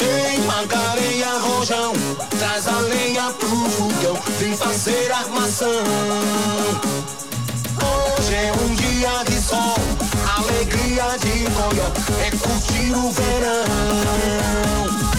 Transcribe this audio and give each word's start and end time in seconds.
Em 0.00 0.38
Magareia 0.46 1.38
Rojão, 1.40 1.92
traz 2.38 2.68
a 2.68 2.78
lenha 2.80 3.30
pro 3.38 3.68
fogão, 3.70 4.18
vem 4.38 4.56
fazer 4.56 5.10
armação. 5.12 5.68
Hoje 7.82 8.34
é 8.34 8.52
um 8.52 8.74
dia 8.74 9.24
de 9.24 9.40
sol, 9.40 9.76
alegria 10.36 11.16
de 11.18 11.50
coió, 11.52 11.90
é 12.24 12.30
curtir 12.30 12.92
o 12.94 13.10
verão. 13.10 15.17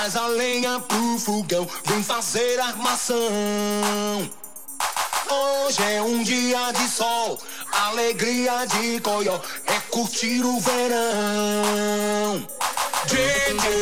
Traz 0.00 0.16
a 0.16 0.28
lenha 0.28 0.80
pro 0.80 1.18
fogão, 1.18 1.68
vem 1.84 2.02
fazer 2.02 2.58
armação. 2.58 3.18
Hoje 5.28 5.82
é 5.82 6.00
um 6.00 6.22
dia 6.22 6.72
de 6.72 6.88
sol, 6.88 7.38
alegria 7.70 8.64
de 8.64 8.98
coió, 9.00 9.38
é 9.66 9.78
curtir 9.90 10.42
o 10.42 10.58
verão. 10.58 12.48
Yeah. 13.12 13.80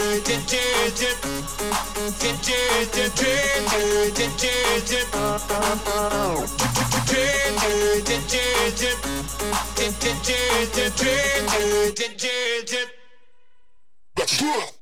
Girl, 14.27 14.78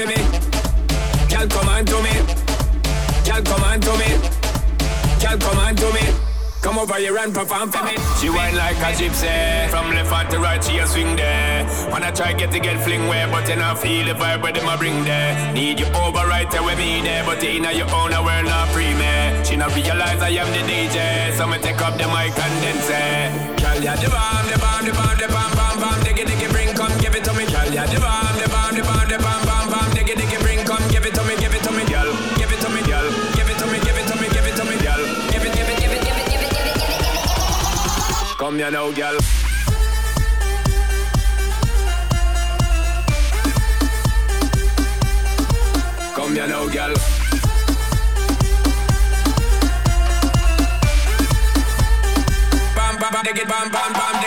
for 0.00 0.06
me. 0.06 0.16
Girl, 1.28 1.46
come 1.48 1.68
on 1.68 1.84
to 1.84 1.98
me. 2.02 2.14
Girl, 3.26 3.42
come 3.42 3.64
on 3.64 3.80
to 3.80 3.92
me. 4.00 4.10
Girl, 5.20 5.36
come 5.38 5.58
on 5.58 5.76
to 5.76 5.92
me. 5.92 6.04
Come 6.62 6.78
over 6.78 6.94
here 6.94 7.16
and 7.18 7.32
perform 7.34 7.70
for 7.70 7.82
me. 7.84 7.96
She 8.20 8.28
whine 8.28 8.54
like 8.56 8.76
a 8.76 8.92
gypsy. 8.96 9.68
From 9.68 9.90
left 9.90 10.10
hand 10.10 10.30
to 10.30 10.38
right, 10.38 10.62
she 10.62 10.78
a 10.78 10.86
swing 10.86 11.16
there. 11.16 11.66
Wanna 11.90 12.12
try 12.12 12.32
get 12.32 12.50
to 12.52 12.60
get 12.60 12.82
fling 12.84 13.08
where, 13.08 13.26
but 13.28 13.48
you 13.48 13.56
not 13.56 13.78
feel 13.78 14.06
the 14.06 14.12
vibe 14.12 14.42
where 14.42 14.52
them 14.52 14.68
a 14.68 14.76
bring 14.76 15.04
there. 15.04 15.52
Need 15.52 15.80
you 15.80 15.86
over 15.86 16.24
right 16.28 16.50
there 16.50 16.62
with 16.62 16.78
me 16.78 17.00
there, 17.02 17.24
but 17.24 17.42
in 17.42 17.64
your 17.64 17.88
own, 17.92 18.12
I 18.12 18.20
we're 18.24 18.42
not 18.42 18.68
free 18.68 18.92
me. 18.94 19.44
She 19.44 19.56
not 19.56 19.74
realize 19.74 20.20
I 20.20 20.30
am 20.30 20.48
the 20.52 20.62
DJ, 20.70 21.32
so 21.36 21.46
me 21.46 21.58
take 21.58 21.80
up 21.80 21.96
the 21.96 22.06
mic 22.08 22.36
and 22.36 22.54
then 22.64 22.78
say, 22.88 23.56
Girl, 23.60 23.82
ya 23.82 23.96
the 23.96 24.08
bomb, 24.08 24.46
the 24.48 24.58
bomb, 24.60 24.84
the 24.84 24.92
bomb, 24.92 25.16
the 25.16 25.28
bomb, 25.28 25.52
bomb, 25.56 25.80
bomb, 25.80 26.00
diggy, 26.04 26.24
diggy, 26.24 26.48
bring, 26.52 26.72
come 26.74 26.92
give 27.00 27.14
it 27.14 27.24
to 27.24 27.32
me. 27.32 27.44
Girl, 27.46 27.68
ya 27.72 27.84
the 27.86 28.00
bomb, 28.00 28.36
the 28.36 28.48
bomb, 28.48 28.74
the 28.76 28.82
bomb, 28.82 29.08
the 29.08 29.18
bomb, 29.18 29.39
you 38.60 38.70
now, 38.70 38.90
girl. 38.92 39.18
Come 46.14 46.34
here 46.34 46.46
now, 46.46 46.68
girl. 46.68 46.94
Bam, 52.76 52.98
bam, 52.98 53.12
bam, 53.12 53.26
it, 53.26 53.48
bam, 53.48 53.70
bam, 53.70 53.92
bam. 53.94 54.19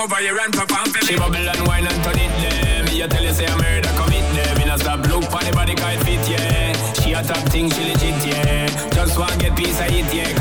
Over 0.00 0.16
here 0.16 0.38
and 0.38 0.52
perform 0.52 0.86
for 0.88 1.04
me. 1.04 1.06
She 1.06 1.16
bubble 1.16 1.36
and 1.36 1.66
wine 1.68 1.86
and 1.86 2.04
turn 2.04 2.16
it 2.16 2.32
there. 2.40 2.84
Me 2.84 3.02
I 3.02 3.06
tell 3.06 3.22
you 3.22 3.32
say 3.32 3.46
I'm 3.46 3.58
murder 3.58 3.92
commit 4.00 4.24
there. 4.34 4.56
Me 4.56 4.64
not 4.64 4.80
stop 4.80 5.00
look 5.06 5.24
for 5.24 5.44
the 5.44 5.52
body 5.52 5.74
can't 5.74 6.02
fit 6.04 6.24
yeah. 6.28 6.72
She 6.94 7.12
a 7.12 7.22
top 7.22 7.44
thing 7.52 7.68
she 7.70 7.84
legit 7.84 8.16
yeah. 8.24 8.66
Just 8.90 9.18
want 9.18 9.38
get 9.38 9.56
piece 9.56 9.78
of 9.78 9.92
it 9.92 10.08
yeah. 10.14 10.39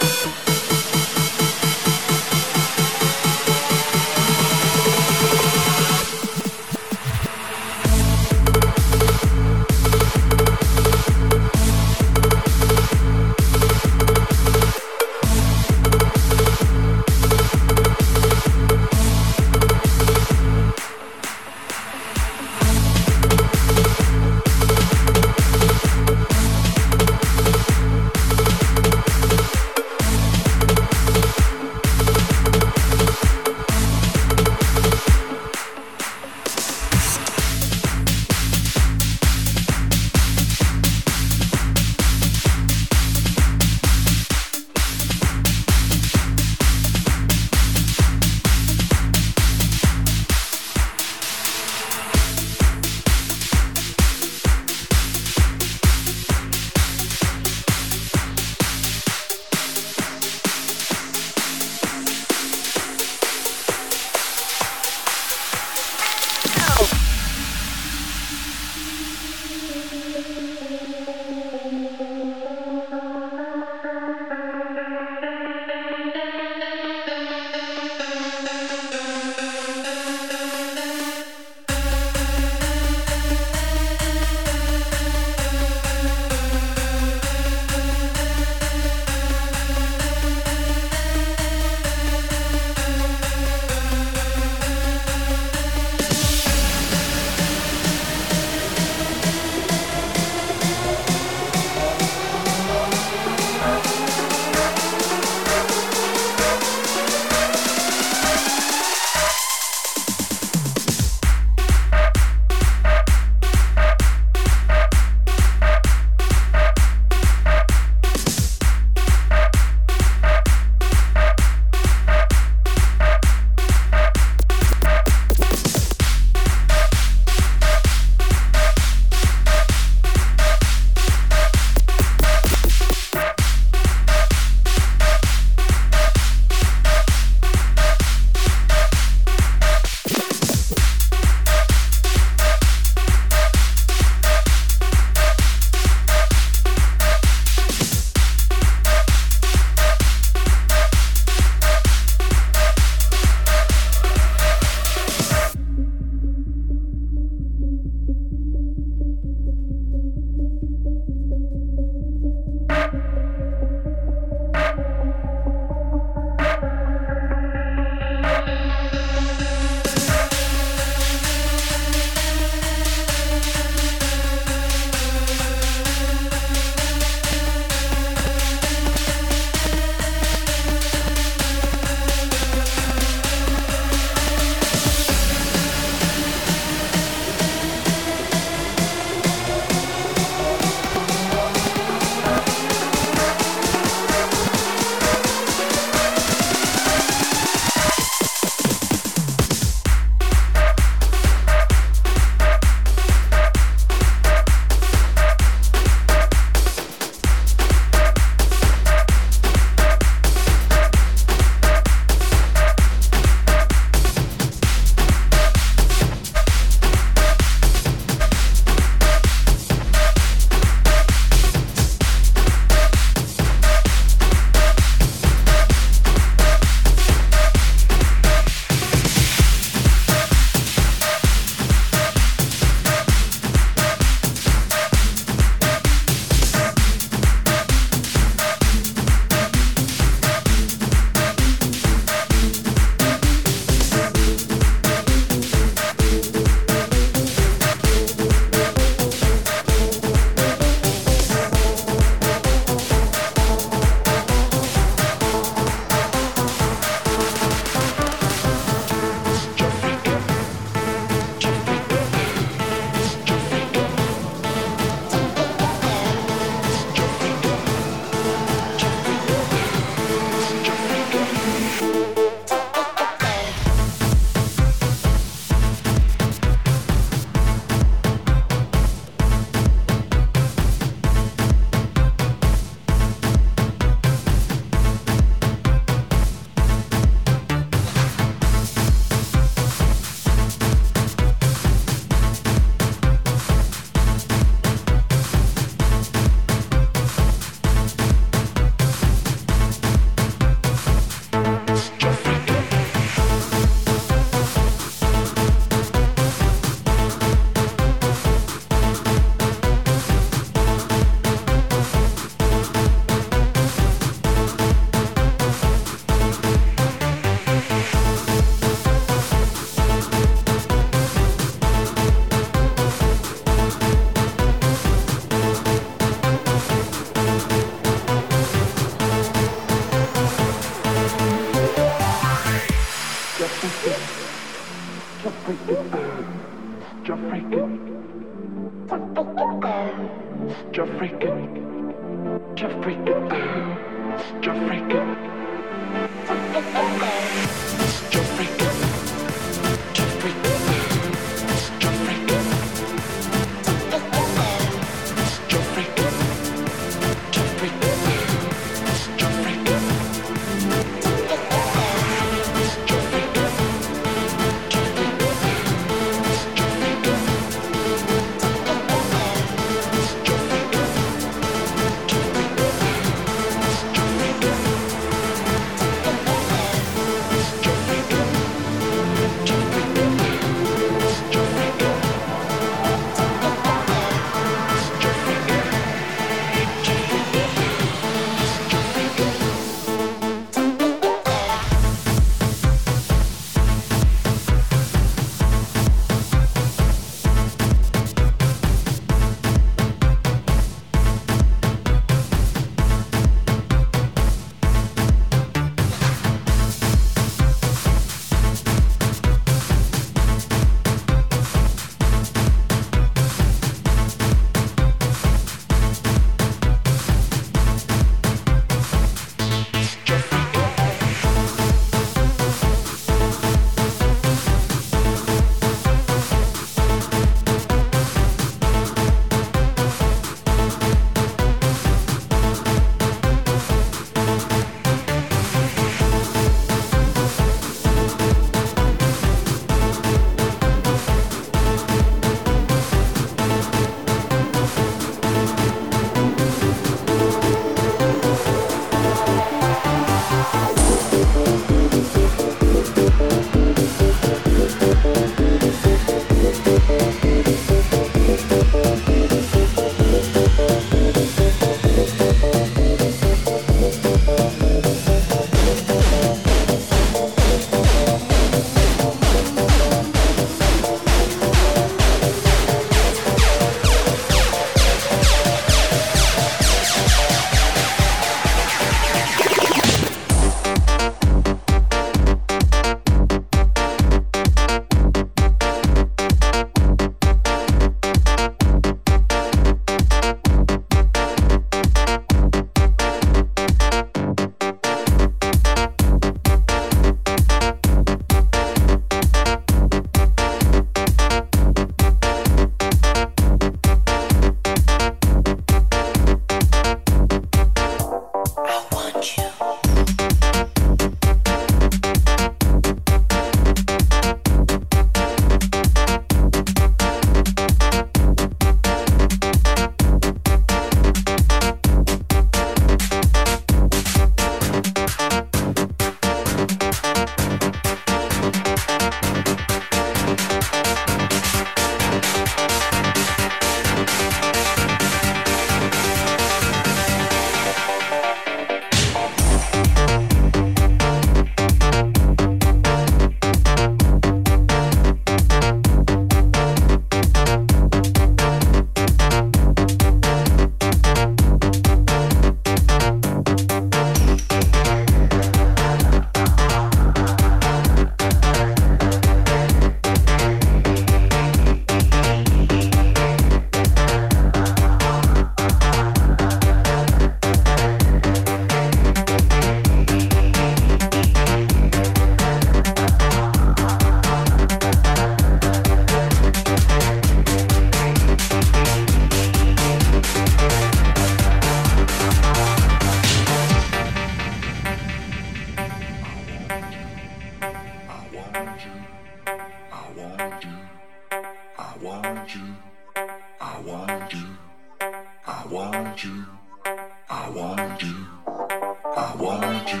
I 599.30 599.36
want 599.36 599.92
you. 599.92 600.00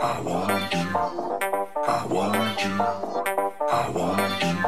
I 0.00 0.20
want 0.22 0.72
you. 0.72 0.86
I 1.84 2.06
want 2.08 2.64
you. 2.64 2.80
I 3.68 3.88
want 3.92 4.40
you. 4.42 4.58